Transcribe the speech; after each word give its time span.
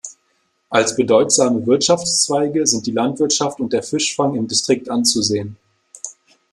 Als 0.71 0.95
bedeutsame 0.95 1.63
Wirtschaftszweige 1.67 2.65
sind 2.65 2.87
die 2.87 2.91
Landwirtschaft 2.91 3.59
und 3.59 3.71
der 3.71 3.83
Fischfang 3.83 4.33
im 4.33 4.47
Distrikt 4.47 4.89
anzusehen. 4.89 5.57